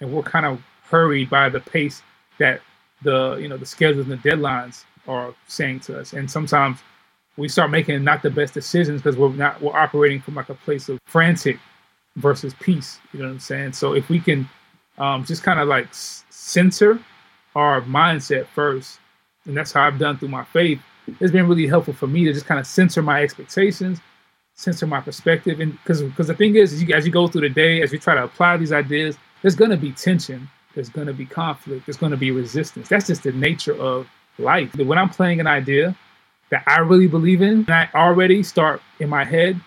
[0.00, 2.02] and we're kind of hurried by the pace
[2.38, 2.60] that
[3.02, 6.12] the, you know, the schedules and the deadlines are saying to us.
[6.12, 6.78] And sometimes
[7.36, 10.54] we start making not the best decisions because we're not, we're operating from like a
[10.54, 11.58] place of frantic
[12.16, 13.00] versus peace.
[13.12, 13.72] You know what I'm saying?
[13.72, 14.48] So if we can
[14.98, 16.98] um, just kind of like censor
[17.54, 18.98] our mindset first.
[19.46, 20.80] And that's how I've done through my faith.
[21.20, 24.00] It's been really helpful for me to just kind of censor my expectations,
[24.54, 25.61] censor my perspective.
[25.61, 27.92] And because because the thing is, as you, as you go through the day, as
[27.92, 31.26] you try to apply these ideas, there's going to be tension, there's going to be
[31.26, 32.88] conflict, there's going to be resistance.
[32.88, 34.74] That's just the nature of life.
[34.76, 35.94] When I'm playing an idea
[36.50, 39.61] that I really believe in, and I already start in my head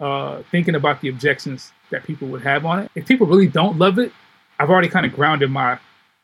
[0.00, 2.90] uh, thinking about the objections that people would have on it.
[2.94, 4.12] If people really don't love it,
[4.62, 5.78] I've already kind of grounded my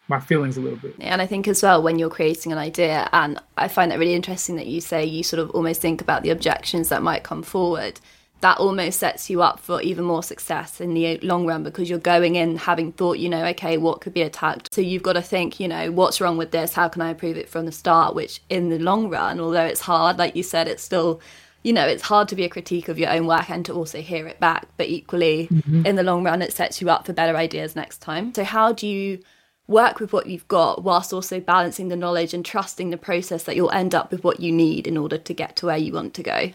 [0.06, 0.94] my feelings a little bit.
[1.00, 4.14] And I think as well when you're creating an idea, and I find that really
[4.14, 7.42] interesting that you say you sort of almost think about the objections that might come
[7.42, 8.00] forward.
[8.40, 11.90] That almost sets you up for even more success in the uh, long run because
[11.90, 14.72] you're going in having thought, you know, okay, what could be attacked?
[14.72, 16.72] So you've got to think, you know, what's wrong with this?
[16.72, 18.14] How can I improve it from the start?
[18.14, 21.20] Which in the long run, although it's hard, like you said, it's still
[21.68, 24.00] you know, it's hard to be a critique of your own work and to also
[24.00, 24.66] hear it back.
[24.78, 25.84] But equally, mm-hmm.
[25.84, 28.32] in the long run, it sets you up for better ideas next time.
[28.32, 29.22] So, how do you
[29.66, 33.54] work with what you've got whilst also balancing the knowledge and trusting the process that
[33.54, 36.14] you'll end up with what you need in order to get to where you want
[36.14, 36.52] to go?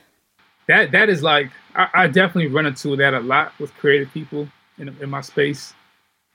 [0.67, 4.47] That that is like I, I definitely run into that a lot with creative people
[4.79, 5.75] in, in my space.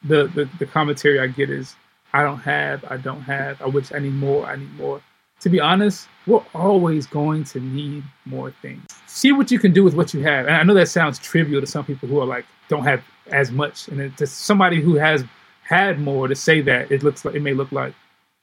[0.05, 1.75] The, the the commentary I get is
[2.13, 5.03] I don't have, I don't have, I wish I need more, I need more
[5.41, 8.85] to be honest, we're always going to need more things.
[9.07, 10.47] See what you can do with what you have.
[10.47, 13.51] And I know that sounds trivial to some people who are like don't have as
[13.51, 15.25] much, and to somebody who has
[15.63, 17.95] had more to say that it looks like it may look like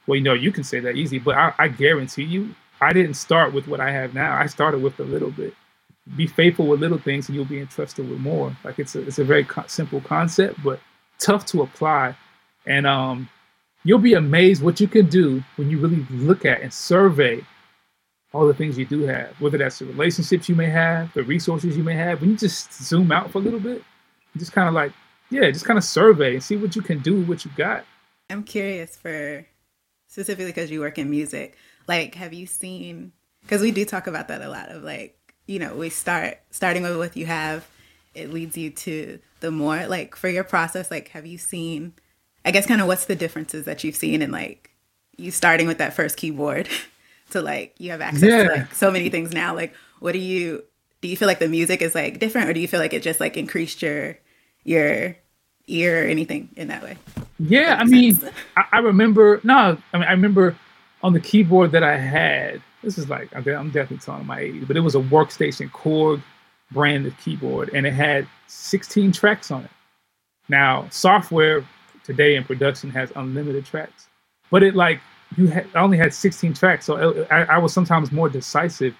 [0.07, 3.15] well, you know, you can say that easy, but I, I guarantee you, I didn't
[3.15, 4.37] start with what I have now.
[4.37, 5.53] I started with a little bit.
[6.15, 8.55] Be faithful with little things, and you'll be entrusted with more.
[8.63, 10.79] Like it's a it's a very co- simple concept, but
[11.19, 12.15] tough to apply.
[12.67, 13.27] And um,
[13.83, 17.43] you'll be amazed what you can do when you really look at and survey
[18.35, 21.77] all the things you do have, whether that's the relationships you may have, the resources
[21.77, 22.19] you may have.
[22.19, 23.81] When you just zoom out for a little bit,
[24.35, 24.91] just kind of like,
[25.29, 27.85] yeah, just kind of survey and see what you can do with what you got.
[28.29, 29.45] I'm curious for
[30.07, 31.57] specifically because you work in music.
[31.87, 33.13] Like, have you seen?
[33.41, 34.69] Because we do talk about that a lot.
[34.69, 35.17] Of like,
[35.47, 37.65] you know, we start starting with what you have.
[38.13, 39.87] It leads you to the more.
[39.87, 41.93] Like for your process, like, have you seen?
[42.43, 44.71] I guess kind of what's the differences that you've seen in like
[45.17, 46.69] you starting with that first keyboard
[47.31, 48.43] to like you have access yeah.
[48.43, 49.55] to like so many things now.
[49.55, 50.63] Like, what do you
[51.01, 51.07] do?
[51.07, 53.19] You feel like the music is like different, or do you feel like it just
[53.19, 54.17] like increased your
[54.63, 55.15] your
[55.67, 56.97] ear or anything in that way?
[57.39, 58.17] Yeah, I mean,
[58.55, 59.41] I, I, remember.
[59.43, 60.55] No, I mean, I remember
[61.03, 62.61] on the keyboard that I had.
[62.83, 66.21] This is like I'm definitely telling my age, but it was a workstation Korg
[66.71, 69.71] branded keyboard, and it had 16 tracks on it.
[70.49, 71.65] Now, software
[72.03, 74.07] today in production has unlimited tracks,
[74.51, 75.01] but it like
[75.37, 78.95] you had I only had 16 tracks, so I, I, was sometimes more decisive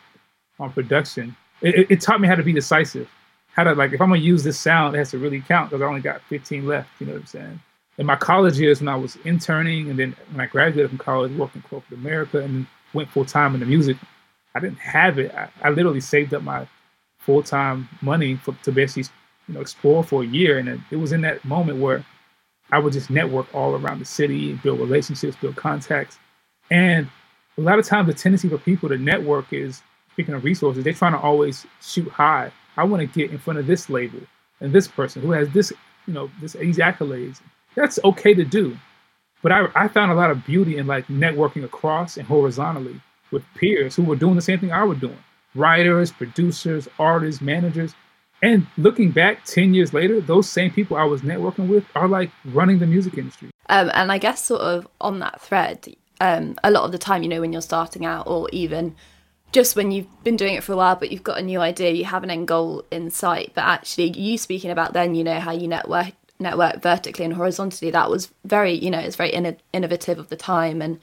[0.60, 1.36] on production.
[1.62, 3.10] It, it, it taught me how to be decisive
[3.56, 5.82] how to like if I'm gonna use this sound, it has to really count because
[5.82, 6.89] I only got 15 left.
[7.00, 7.60] You know what I'm saying?
[7.98, 11.32] In my college years, when I was interning, and then when I graduated from college,
[11.32, 13.95] working corporate America, and went full time in the music,
[14.54, 15.34] I didn't have it.
[15.34, 16.67] I, I literally saved up my
[17.17, 19.10] full time money for, to basically
[19.48, 22.04] you know explore for a year, and it, it was in that moment where
[22.71, 26.19] I would just network all around the city, and build relationships, build contacts,
[26.69, 27.10] and
[27.58, 30.93] a lot of times the tendency for people to network is speaking of resources, they're
[30.93, 34.19] trying to always shoot high I want to get in front of this label
[34.60, 35.71] and this person who has this,
[36.08, 37.41] you know, this these accolades.
[37.75, 38.78] That's okay to do.
[39.41, 42.99] But I, I found a lot of beauty in like networking across and horizontally
[43.32, 45.17] with peers who were doing the same thing I was doing.
[45.54, 47.93] Writers, producers, artists, managers.
[48.41, 52.32] And looking back 10 years later, those same people I was networking with are like
[52.45, 53.49] running the music industry.
[53.69, 57.23] Um, and I guess, sort of on that thread, um, a lot of the time,
[57.23, 58.95] you know, when you're starting out or even
[59.51, 61.91] just when you've been doing it for a while, but you've got a new idea,
[61.91, 63.51] you have an end goal in sight.
[63.56, 67.91] But actually, you speaking about then, you know, how you network network vertically and horizontally,
[67.91, 70.99] that was very, you know, it's very in- innovative of the time and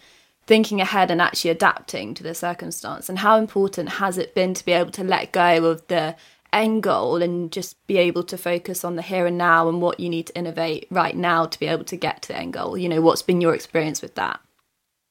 [0.46, 3.08] thinking ahead and actually adapting to the circumstance.
[3.08, 6.16] And how important has it been to be able to let go of the
[6.52, 9.98] end goal and just be able to focus on the here and now and what
[9.98, 12.76] you need to innovate right now to be able to get to the end goal?
[12.76, 14.40] You know, what's been your experience with that?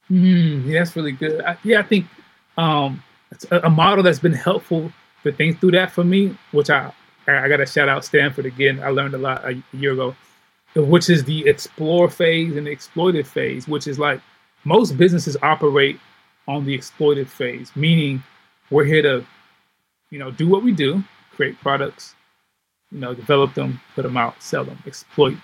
[0.10, 1.42] Mm, yeah, that's really good.
[1.42, 2.06] I, yeah, I think
[2.58, 3.04] um,
[3.52, 4.92] a, model that's been helpful
[5.24, 6.92] to think through that for me, which I
[7.28, 8.82] I got to shout out Stanford again.
[8.84, 10.16] I learned a lot a year ago,
[10.76, 14.20] which is the explore phase and the exploitive phase, which is like
[14.64, 16.00] most businesses operate
[16.48, 18.24] on the exploitive phase, meaning
[18.70, 19.26] we're here to,
[20.10, 22.16] you know, do what we do, create products,
[22.92, 25.38] you know, develop them, put them out, sell them, exploit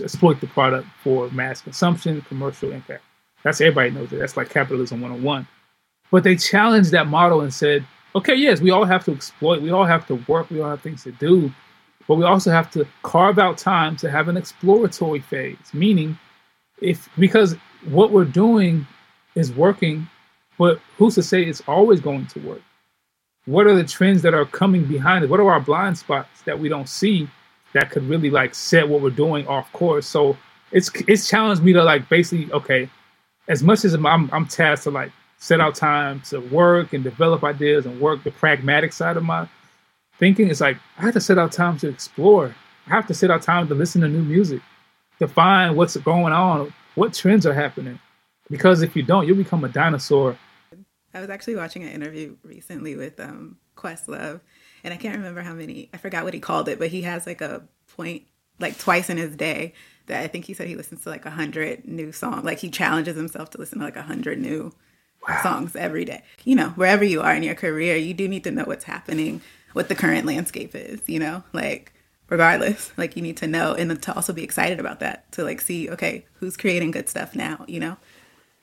[0.00, 3.02] exploit the product for mass consumption, commercial impact.
[3.42, 4.18] That's everybody knows it.
[4.18, 5.46] That's like capitalism 101.
[6.10, 9.70] But they challenged that model and said, okay, yes, we all have to exploit, we
[9.70, 11.52] all have to work, we all have things to do,
[12.08, 15.56] but we also have to carve out time to have an exploratory phase.
[15.72, 16.18] Meaning,
[16.80, 17.56] if because
[17.88, 18.86] what we're doing
[19.34, 20.08] is working,
[20.58, 22.62] but who's to say it's always going to work?
[23.46, 25.30] What are the trends that are coming behind it?
[25.30, 27.28] What are our blind spots that we don't see
[27.72, 30.06] that could really like set what we're doing off course?
[30.06, 30.36] So
[30.72, 32.90] it's it's challenged me to like basically okay,
[33.50, 37.42] as much as I'm I'm tasked to like set out time to work and develop
[37.42, 39.48] ideas and work the pragmatic side of my
[40.18, 40.48] thinking.
[40.48, 42.54] It's like I have to set out time to explore.
[42.86, 44.62] I have to set out time to listen to new music,
[45.18, 47.98] to find what's going on, what trends are happening.
[48.48, 50.36] Because if you don't, you'll become a dinosaur.
[51.12, 54.40] I was actually watching an interview recently with um, Questlove,
[54.84, 55.90] and I can't remember how many.
[55.92, 57.62] I forgot what he called it, but he has like a
[57.96, 58.22] point,
[58.60, 59.74] like twice in his day,
[60.10, 62.44] that I think he said he listens to like a hundred new songs.
[62.44, 64.72] Like he challenges himself to listen to like a hundred new
[65.26, 65.40] wow.
[65.42, 66.22] songs every day.
[66.44, 69.40] You know, wherever you are in your career, you do need to know what's happening,
[69.72, 71.92] what the current landscape is, you know, like
[72.28, 75.60] regardless, like you need to know and to also be excited about that to like
[75.60, 77.96] see, okay, who's creating good stuff now, you know?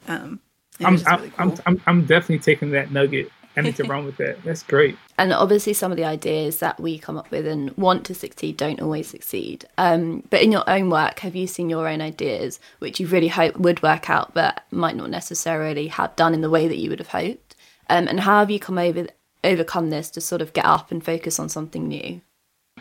[0.08, 0.40] Um,
[0.80, 1.34] I'm, really cool.
[1.38, 4.44] I'm, I'm, I'm definitely taking that nugget anything wrong with that.
[4.44, 4.98] That's great.
[5.18, 8.58] And obviously, some of the ideas that we come up with and want to succeed
[8.58, 9.66] don't always succeed.
[9.78, 13.28] Um, but in your own work, have you seen your own ideas which you really
[13.28, 16.90] hope would work out, but might not necessarily have done in the way that you
[16.90, 17.56] would have hoped?
[17.90, 19.08] Um, and how have you come over
[19.44, 22.22] overcome this to sort of get up and focus on something new?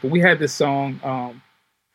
[0.02, 1.42] We had this song um,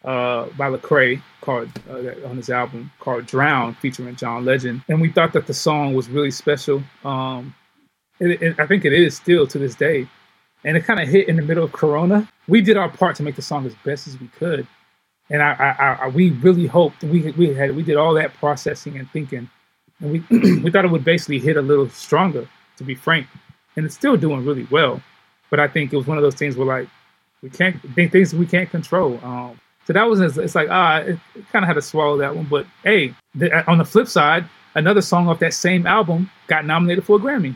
[0.04, 5.12] uh, by Lecrae called uh, on his album called "Drown," featuring John Legend, and we
[5.12, 6.82] thought that the song was really special.
[7.04, 7.54] Um,
[8.22, 10.08] it, it, I think it is still to this day,
[10.64, 12.30] and it kind of hit in the middle of Corona.
[12.48, 14.68] We did our part to make the song as best as we could,
[15.32, 18.98] and I, I, I we really hoped we we had we did all that processing
[18.98, 19.50] and thinking,
[20.00, 20.20] and we
[20.62, 23.26] we thought it would basically hit a little stronger, to be frank,
[23.76, 25.02] and it's still doing really well.
[25.50, 26.88] But I think it was one of those things where like
[27.42, 29.20] we can't things we can't control.
[29.24, 32.36] Um, so that was it's like ah, it, it kind of had to swallow that
[32.36, 32.46] one.
[32.46, 37.04] But hey, the, on the flip side, another song off that same album got nominated
[37.04, 37.56] for a Grammy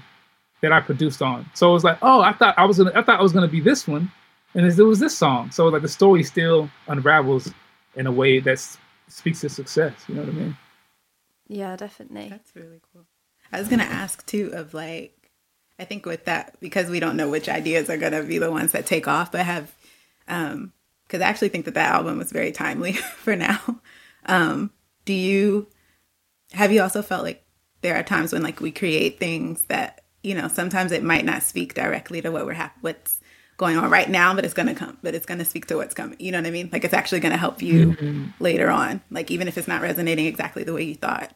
[0.65, 1.45] that I produced on.
[1.53, 3.47] So it was like, oh, I thought I was gonna, I thought I was gonna
[3.47, 4.11] be this one,
[4.53, 5.51] and it was this song.
[5.51, 7.53] So like the story still unravels
[7.95, 8.59] in a way that
[9.07, 9.93] speaks to success.
[10.07, 10.57] You know what I mean?
[11.47, 12.29] Yeah, definitely.
[12.29, 13.05] That's really cool.
[13.51, 15.31] I was gonna ask too of like,
[15.77, 18.71] I think with that because we don't know which ideas are gonna be the ones
[18.71, 19.73] that take off, but have
[20.27, 20.73] um
[21.07, 23.61] because I actually think that that album was very timely for now.
[24.25, 24.71] Um,
[25.05, 25.67] do you
[26.53, 27.43] have you also felt like
[27.81, 31.43] there are times when like we create things that you know sometimes it might not
[31.43, 33.19] speak directly to what we're ha- what's
[33.57, 36.17] going on right now, but it's gonna come, but it's gonna speak to what's coming.
[36.19, 36.69] You know what I mean?
[36.73, 38.25] Like it's actually gonna help you mm-hmm.
[38.39, 39.01] later on.
[39.11, 41.33] Like even if it's not resonating exactly the way you thought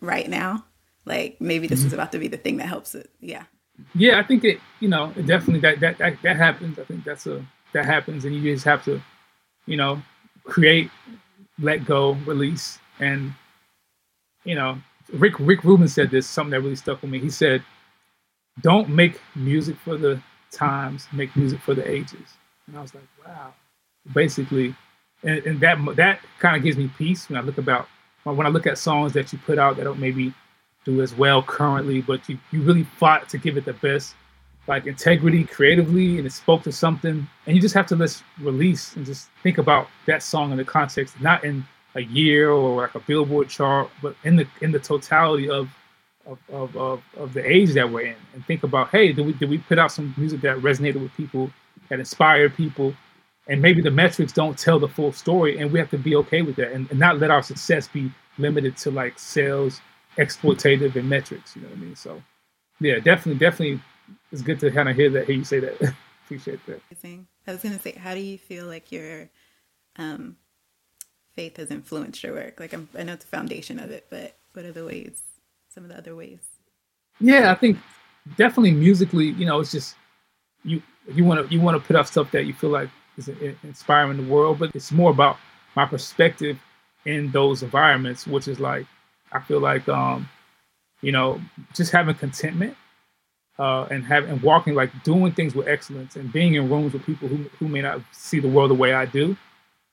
[0.00, 0.64] right now,
[1.04, 1.88] like maybe this mm-hmm.
[1.88, 3.10] is about to be the thing that helps it.
[3.20, 3.44] Yeah.
[3.94, 4.58] Yeah, I think it.
[4.80, 6.78] You know, it definitely that that that, that happens.
[6.78, 9.00] I think that's a that happens, and you just have to,
[9.66, 10.02] you know,
[10.44, 10.90] create,
[11.60, 13.32] let go, release, and
[14.44, 14.78] you know,
[15.12, 17.20] Rick Rick Rubin said this something that really stuck with me.
[17.20, 17.62] He said,
[18.60, 23.04] "Don't make music for the times, make music for the ages." And I was like,
[23.26, 23.54] "Wow."
[24.14, 24.74] Basically,
[25.22, 27.88] and, and that that kind of gives me peace when I look about
[28.24, 30.34] when I look at songs that you put out that don't maybe
[30.84, 34.14] do as well currently, but you, you really fought to give it the best
[34.68, 38.94] like integrity creatively and it spoke to something and you just have to let's release
[38.96, 42.94] and just think about that song in the context not in a year or like
[42.94, 45.68] a billboard chart but in the in the totality of
[46.50, 49.48] of, of, of, the age that we're in and think about hey did we did
[49.48, 51.50] we put out some music that resonated with people
[51.88, 52.94] that inspired people
[53.48, 56.42] and maybe the metrics don't tell the full story and we have to be okay
[56.42, 59.80] with that and, and not let our success be limited to like sales
[60.18, 62.22] exploitative and metrics you know what i mean so
[62.80, 63.80] yeah definitely definitely
[64.32, 65.94] it's good to kind of hear that, hear you say that.
[66.24, 66.80] Appreciate that.
[67.46, 69.30] I was going to say, how do you feel like your
[69.96, 70.36] um,
[71.34, 72.60] faith has influenced your work?
[72.60, 75.22] Like, I'm, I know it's a foundation of it, but what are the ways,
[75.68, 76.40] some of the other ways?
[77.20, 77.78] Yeah, I think
[78.36, 79.96] definitely musically, you know, it's just,
[80.64, 83.28] you, you want to, you want to put out stuff that you feel like is
[83.62, 85.36] inspiring the world, but it's more about
[85.74, 86.58] my perspective
[87.04, 88.86] in those environments, which is like,
[89.32, 90.28] I feel like, um,
[91.02, 91.40] you know,
[91.74, 92.76] just having contentment
[93.58, 97.04] uh, and having and walking like doing things with excellence and being in rooms with
[97.04, 99.36] people who who may not see the world the way I do,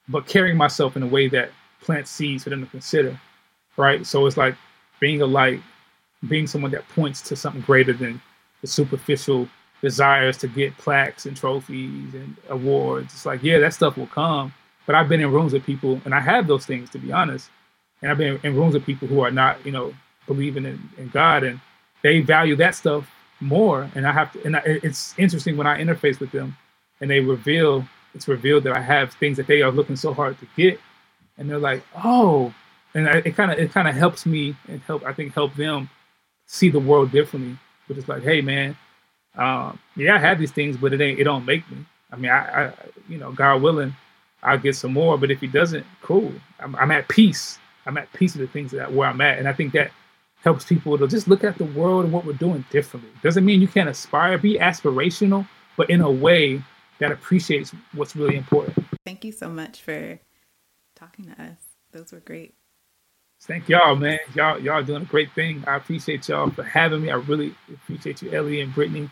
[0.07, 1.49] but carrying myself in a way that
[1.81, 3.19] plants seeds for them to consider,
[3.77, 4.05] right?
[4.05, 4.55] So it's like
[4.99, 5.61] being a light,
[6.27, 8.21] being someone that points to something greater than
[8.61, 9.47] the superficial
[9.81, 13.13] desires to get plaques and trophies and awards.
[13.13, 14.53] It's like yeah, that stuff will come,
[14.85, 17.49] but I've been in rooms with people and I have those things to be honest,
[18.01, 19.93] and I've been in rooms with people who are not you know
[20.27, 21.59] believing in, in God and
[22.01, 23.89] they value that stuff more.
[23.95, 26.55] And I have to, and I, it's interesting when I interface with them
[27.01, 30.39] and they reveal, it's revealed that I have things that they are looking so hard
[30.39, 30.79] to get.
[31.37, 32.53] And they're like, oh,
[32.95, 35.53] and I, it kind of, it kind of helps me and help, I think help
[35.53, 35.89] them
[36.47, 37.59] see the world differently.
[37.87, 38.75] But it's like, hey man,
[39.35, 41.85] um, yeah, I have these things, but it ain't, it don't make me.
[42.11, 42.73] I mean, I, I
[43.07, 43.95] you know, God willing,
[44.41, 45.17] I'll get some more.
[45.17, 46.33] But if he doesn't, cool.
[46.59, 47.59] I'm, I'm at peace.
[47.85, 49.91] I'm at peace with the things that where I'm at, and I think that
[50.41, 53.11] helps people to just look at the world and what we're doing differently.
[53.21, 56.63] Doesn't mean you can't aspire, be aspirational, but in a way
[56.99, 58.85] that appreciates what's really important.
[59.05, 60.19] Thank you so much for
[60.95, 61.57] talking to us.
[61.91, 62.55] Those were great.
[63.47, 64.17] Thank y'all, man.
[64.33, 65.63] Y'all, y'all doing a great thing.
[65.67, 67.11] I appreciate y'all for having me.
[67.11, 69.07] I really appreciate you, Ellie and Brittany.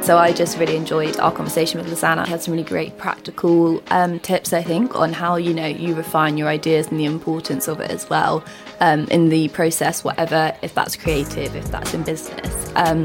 [0.00, 2.22] So I just really enjoyed our conversation with Lasanna.
[2.22, 5.94] I had some really great practical um, tips, I think, on how you know you
[5.94, 8.42] refine your ideas and the importance of it as well
[8.80, 12.72] um, in the process, whatever if that's creative, if that's in business.
[12.74, 13.04] Um,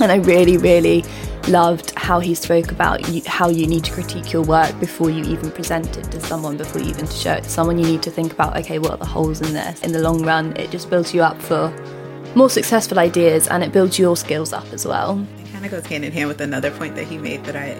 [0.00, 1.04] and I really, really
[1.48, 5.24] loved how he spoke about you, how you need to critique your work before you
[5.24, 7.78] even present it to someone, before you even show it to someone.
[7.78, 9.82] You need to think about, okay, what are the holes in this?
[9.82, 11.72] In the long run, it just builds you up for
[12.34, 15.86] more successful ideas and it builds your skills up as well It kind of goes
[15.86, 17.76] hand in hand with another point that he made that I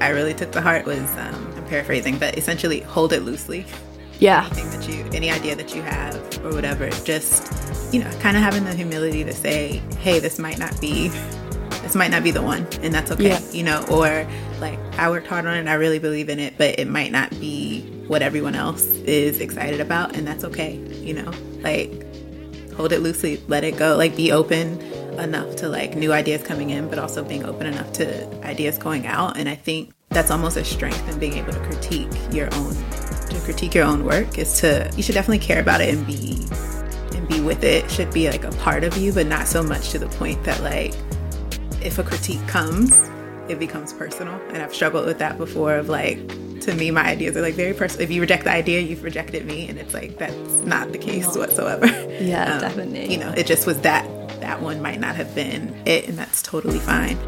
[0.00, 3.66] I really took to heart was um, I'm paraphrasing, but essentially hold it loosely.
[4.18, 4.46] Yeah.
[4.46, 8.42] Anything that you, any idea that you have or whatever, just, you know, kind of
[8.42, 11.10] having the humility to say, hey, this might not be,
[11.90, 13.40] this might not be the one, and that's okay, Yeah.
[13.50, 14.24] you know, or
[14.60, 17.30] like, I worked hard on it, I really believe in it, but it might not
[17.40, 21.32] be what everyone else is excited about, and that's okay, you know,
[21.62, 21.90] like,
[22.76, 24.80] hold it loosely, let it go, like, be open
[25.18, 29.06] enough to like new ideas coming in, but also being open enough to ideas going
[29.06, 29.36] out.
[29.36, 32.72] And I think that's almost a strength in being able to critique your own
[33.28, 36.46] to critique your own work is to you should definitely care about it and be
[37.16, 37.90] and be with it.
[37.90, 40.62] Should be like a part of you, but not so much to the point that
[40.62, 40.94] like
[41.82, 43.08] if a critique comes,
[43.48, 44.34] it becomes personal.
[44.50, 46.18] And I've struggled with that before of like
[46.60, 48.04] to me my ideas are like very personal.
[48.04, 51.36] If you reject the idea, you've rejected me and it's like that's not the case
[51.36, 51.86] whatsoever.
[52.20, 53.10] Yeah, Um, definitely.
[53.12, 54.06] You know, it just was that
[54.40, 57.18] that one might not have been it and that's totally fine.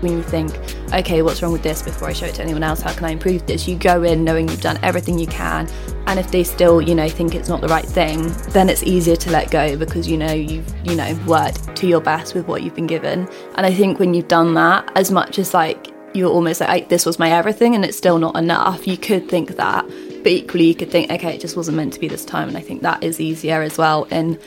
[0.00, 0.52] When you think,
[0.92, 2.80] okay, what's wrong with this before I show it to anyone else?
[2.80, 3.68] How can I improve this?
[3.68, 5.68] You go in knowing you've done everything you can,
[6.06, 9.16] and if they still, you know, think it's not the right thing, then it's easier
[9.16, 12.62] to let go because you know you've, you know, worked to your best with what
[12.62, 13.28] you've been given.
[13.54, 17.06] And I think when you've done that, as much as like you're almost like this
[17.06, 20.74] was my everything and it's still not enough, you could think that, but equally you
[20.74, 23.02] could think, okay, it just wasn't meant to be this time, and I think that
[23.02, 24.38] is easier as well in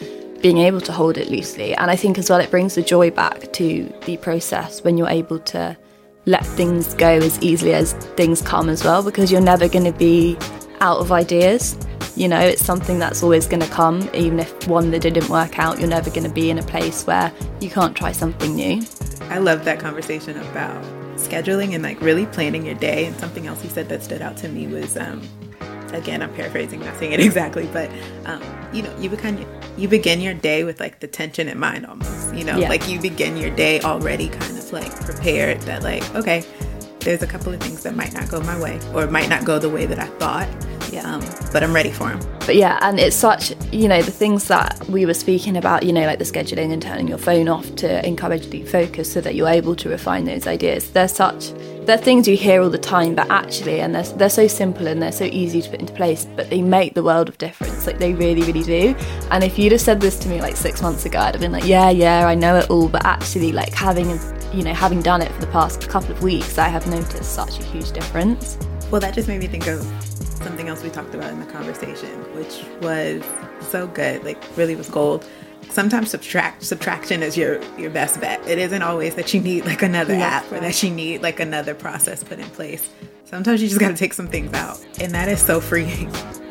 [0.43, 1.73] being able to hold it loosely.
[1.73, 5.09] And I think as well, it brings the joy back to the process when you're
[5.09, 5.75] able to
[6.25, 9.97] let things go as easily as things come as well, because you're never going to
[9.97, 10.37] be
[10.81, 11.77] out of ideas.
[12.17, 15.59] You know, it's something that's always going to come, even if one that didn't work
[15.59, 18.83] out, you're never going to be in a place where you can't try something new.
[19.29, 20.83] I love that conversation about
[21.15, 23.05] scheduling and like really planning your day.
[23.05, 25.21] And something else he said that stood out to me was, um,
[25.93, 27.89] again, I'm paraphrasing, not saying it exactly, but
[28.25, 28.41] um,
[28.73, 29.45] you know, you begin
[29.77, 32.33] you begin your day with like the tension in mind, almost.
[32.35, 32.69] You know, Yeah.
[32.69, 36.43] like you begin your day already kind of like prepared that like, okay,
[37.03, 39.59] there's a couple of things that might not go my way or might not go
[39.59, 40.47] the way that I thought.
[40.91, 41.11] Yeah.
[41.11, 42.19] Um, but I'm ready for them.
[42.41, 45.91] But yeah, and it's such, you know, the things that we were speaking about, you
[45.91, 49.33] know, like the scheduling and turning your phone off to encourage deep focus so that
[49.33, 50.91] you're able to refine those ideas.
[50.91, 51.51] They're such,
[51.85, 55.01] they're things you hear all the time, but actually, and they're, they're so simple and
[55.01, 57.87] they're so easy to put into place, but they make the world of difference.
[57.87, 58.95] Like they really, really do.
[59.31, 61.53] And if you'd have said this to me like six months ago, I'd have been
[61.53, 62.87] like, yeah, yeah, I know it all.
[62.87, 64.09] But actually, like having,
[64.53, 67.59] you know, having done it for the past couple of weeks, I have noticed such
[67.59, 68.57] a huge difference.
[68.91, 69.81] Well, that just made me think of
[70.43, 73.23] something else we talked about in the conversation, which was
[73.69, 75.27] so good, like really was gold.
[75.69, 78.45] Sometimes subtract subtraction is your your best bet.
[78.47, 80.27] It isn't always that you need like another Yeah.
[80.27, 82.87] app or that you need like another process put in place.
[83.25, 86.11] Sometimes you just got to take some things out, and that is so freeing.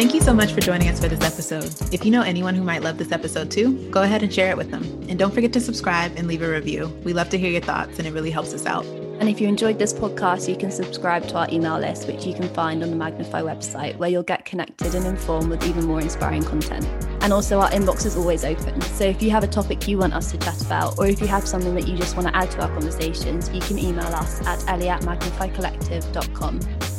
[0.00, 1.92] Thank you so much for joining us for this episode.
[1.92, 4.56] If you know anyone who might love this episode too, go ahead and share it
[4.56, 4.82] with them.
[5.10, 6.86] And don't forget to subscribe and leave a review.
[7.04, 8.86] We love to hear your thoughts, and it really helps us out.
[8.86, 12.32] And if you enjoyed this podcast, you can subscribe to our email list, which you
[12.32, 16.00] can find on the Magnify website, where you'll get connected and informed with even more
[16.00, 16.86] inspiring content.
[17.22, 18.80] And also, our inbox is always open.
[18.80, 21.26] So if you have a topic you want us to chat about, or if you
[21.26, 24.40] have something that you just want to add to our conversations, you can email us
[24.46, 26.89] at ellie at magnifycollective.com.